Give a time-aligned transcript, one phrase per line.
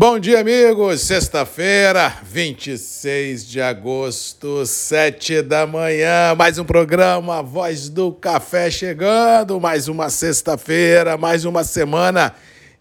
[0.00, 1.00] Bom dia, amigos.
[1.00, 6.36] Sexta-feira, 26 de agosto, 7 da manhã.
[6.36, 9.58] Mais um programa Voz do Café chegando.
[9.58, 12.32] Mais uma sexta-feira, mais uma semana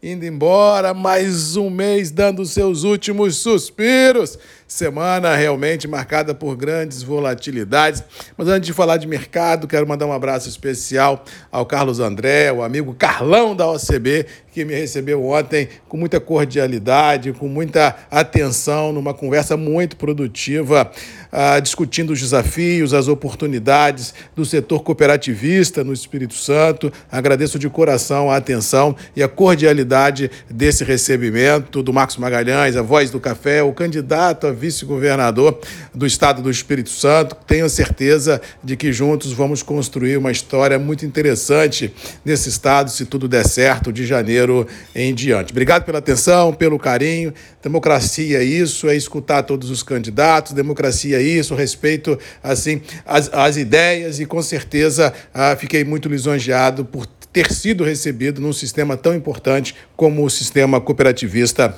[0.04, 4.38] indo embora, mais um mês dando seus últimos suspiros.
[4.68, 8.04] Semana realmente marcada por grandes volatilidades.
[8.36, 12.62] Mas antes de falar de mercado, quero mandar um abraço especial ao Carlos André, o
[12.62, 19.14] amigo Carlão da OCB, que me recebeu ontem com muita cordialidade, com muita atenção, numa
[19.14, 20.92] conversa muito produtiva,
[21.32, 26.92] uh, discutindo os desafios, as oportunidades do setor cooperativista no Espírito Santo.
[27.10, 33.12] Agradeço de coração a atenção e a cordialidade desse recebimento do Marcos Magalhães, a voz
[33.12, 35.60] do café, o candidato a vice-governador
[35.94, 37.36] do estado do Espírito Santo.
[37.48, 41.94] Tenho certeza de que juntos vamos construir uma história muito interessante
[42.26, 45.52] nesse estado, se tudo der certo, de janeiro em diante.
[45.52, 47.34] Obrigado pela atenção, pelo carinho.
[47.62, 53.58] Democracia é isso, é escutar todos os candidatos, democracia é isso, respeito assim as, as
[53.58, 59.14] ideias e com certeza ah, fiquei muito lisonjeado por ter sido recebido num sistema tão
[59.14, 61.78] importante como o sistema cooperativista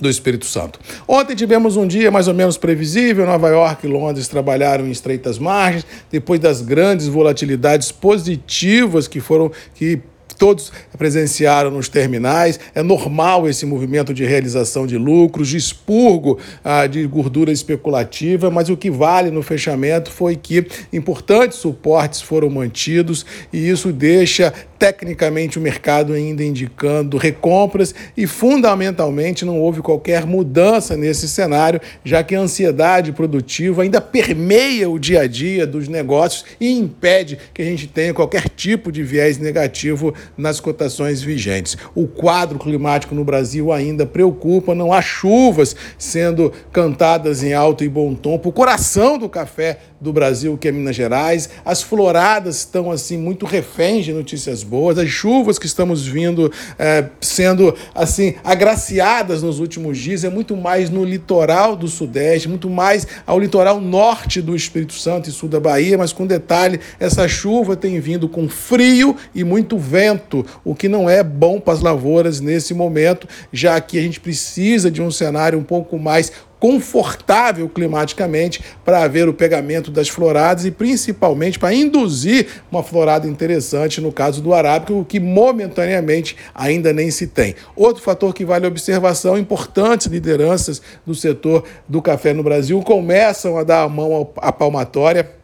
[0.00, 0.78] do Espírito Santo.
[1.06, 3.26] Ontem tivemos um dia mais ou menos previsível.
[3.26, 9.50] Nova York e Londres trabalharam em estreitas margens, depois das grandes volatilidades positivas que foram
[9.74, 10.00] que
[10.34, 12.58] todos presenciaram nos terminais.
[12.74, 18.68] É normal esse movimento de realização de lucros, de expurgo ah, de gordura especulativa, mas
[18.68, 25.58] o que vale no fechamento foi que importantes suportes foram mantidos e isso deixa tecnicamente
[25.58, 32.34] o mercado ainda indicando recompras e fundamentalmente não houve qualquer mudança nesse cenário, já que
[32.34, 37.64] a ansiedade produtiva ainda permeia o dia a dia dos negócios e impede que a
[37.64, 41.76] gente tenha qualquer tipo de viés negativo nas cotações vigentes.
[41.94, 47.88] O quadro climático no Brasil ainda preocupa, não há chuvas sendo cantadas em alto e
[47.88, 48.40] bom tom.
[48.44, 53.46] O coração do café do Brasil, que é Minas Gerais, as floradas estão assim muito
[53.46, 59.96] reféns de notícias boas, as chuvas que estamos vindo é, sendo assim agraciadas nos últimos
[59.96, 64.92] dias é muito mais no litoral do Sudeste, muito mais ao litoral norte do Espírito
[64.92, 69.42] Santo e sul da Bahia, mas com detalhe, essa chuva tem vindo com frio e
[69.42, 74.02] muito vento, o que não é bom para as lavouras nesse momento, já que a
[74.02, 76.30] gente precisa de um cenário um pouco mais
[76.64, 84.00] confortável climaticamente para haver o pegamento das floradas e principalmente para induzir uma florada interessante
[84.00, 87.54] no caso do arábico, o que momentaneamente ainda nem se tem.
[87.76, 93.62] Outro fator que vale observação, importantes lideranças do setor do café no Brasil começam a
[93.62, 95.43] dar a mão à palmatória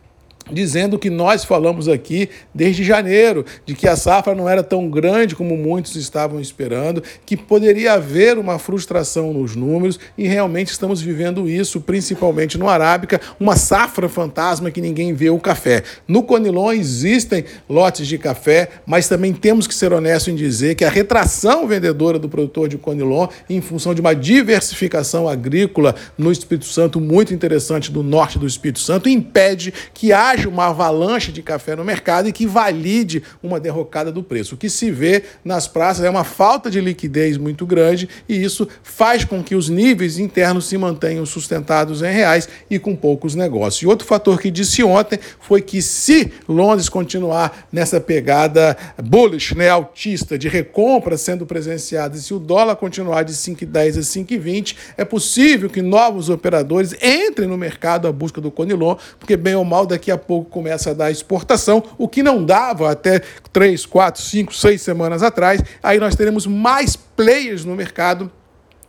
[0.53, 5.37] dizendo que nós falamos aqui desde janeiro, de que a safra não era tão grande
[5.37, 11.49] como muitos estavam esperando, que poderia haver uma frustração nos números e realmente estamos vivendo
[11.49, 15.83] isso, principalmente no Arábica, uma safra fantasma que ninguém vê o café.
[16.07, 20.85] No Conilon existem lotes de café, mas também temos que ser honestos em dizer que
[20.85, 26.67] a retração vendedora do produtor de Conilon, em função de uma diversificação agrícola no Espírito
[26.67, 31.43] Santo muito interessante do norte do Espírito Santo, impede que haja haja uma avalanche de
[31.43, 34.55] café no mercado e que valide uma derrocada do preço.
[34.55, 38.67] O que se vê nas praças é uma falta de liquidez muito grande e isso
[38.83, 43.83] faz com que os níveis internos se mantenham sustentados em reais e com poucos negócios.
[43.83, 49.69] E outro fator que disse ontem foi que se Londres continuar nessa pegada bullish, né,
[49.69, 55.05] altista, de recompra sendo presenciada, e se o dólar continuar de 5,10 a 5,20, é
[55.05, 59.87] possível que novos operadores entrem no mercado à busca do Conilon, porque bem ou mal
[59.87, 63.21] daqui a pouco começa a dar exportação, o que não dava até
[63.53, 65.63] 3, 4, 5, 6 semanas atrás.
[65.83, 68.31] Aí nós teremos mais players no mercado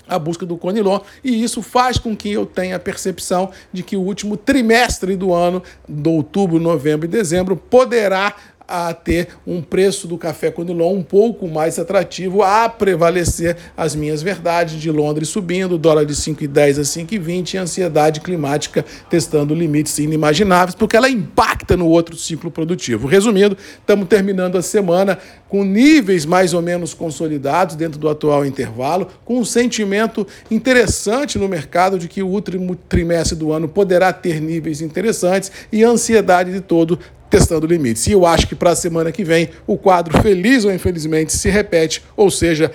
[0.07, 3.95] a busca do Conilon, e isso faz com que eu tenha a percepção de que
[3.95, 8.35] o último trimestre do ano, de outubro, novembro e dezembro, poderá
[8.71, 14.21] a ter um preço do café Conilon um pouco mais atrativo, a prevalecer as minhas
[14.21, 20.73] verdades de Londres subindo, dólar de 5,10 a 5,20 e ansiedade climática testando limites inimagináveis,
[20.73, 23.07] porque ela impacta no outro ciclo produtivo.
[23.07, 25.19] Resumindo, estamos terminando a semana
[25.49, 31.49] com níveis mais ou menos consolidados dentro do atual intervalo, com um sentimento interessante no
[31.49, 36.53] mercado de que o último trimestre do ano poderá ter níveis interessantes e a ansiedade
[36.53, 36.97] de todo
[37.31, 38.05] testando limites.
[38.05, 41.49] E eu acho que para a semana que vem o quadro, feliz ou infelizmente, se
[41.49, 42.71] repete, ou seja,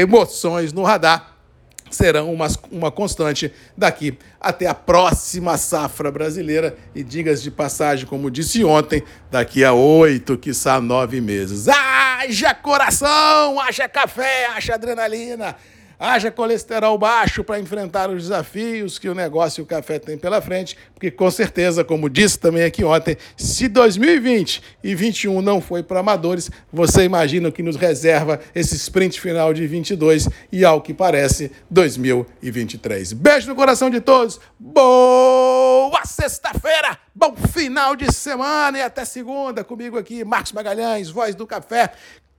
[0.00, 1.30] emoções no radar
[1.90, 6.74] serão uma, uma constante daqui até a próxima safra brasileira.
[6.94, 11.68] E digas de passagem, como disse ontem, daqui a oito, quiçá nove meses.
[11.68, 15.54] Haja coração, haja café, haja adrenalina
[16.02, 20.42] haja colesterol baixo para enfrentar os desafios que o negócio e o café tem pela
[20.42, 25.80] frente, porque com certeza, como disse também aqui ontem, se 2020 e 21 não foi
[25.80, 30.80] para amadores, você imagina o que nos reserva esse sprint final de 22 e, ao
[30.82, 33.12] que parece, 2023.
[33.12, 39.96] Beijo no coração de todos, boa sexta-feira, bom final de semana e até segunda comigo
[39.96, 41.92] aqui, Marcos Magalhães, voz do café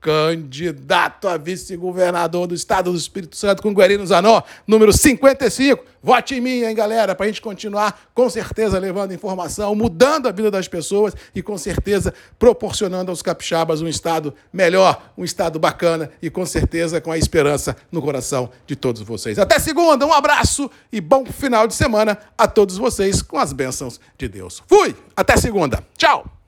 [0.03, 5.81] candidato a vice-governador do estado do Espírito Santo com Guarino Zanó, número 55.
[6.03, 10.31] Vote em mim, hein, galera, para a gente continuar, com certeza, levando informação, mudando a
[10.33, 16.11] vida das pessoas e, com certeza, proporcionando aos capixabas um estado melhor, um estado bacana
[16.21, 19.39] e, com certeza, com a esperança no coração de todos vocês.
[19.39, 24.01] Até segunda, um abraço e bom final de semana a todos vocês com as bênçãos
[24.17, 24.61] de Deus.
[24.67, 24.93] Fui!
[25.15, 25.81] Até segunda.
[25.97, 26.42] Tchau!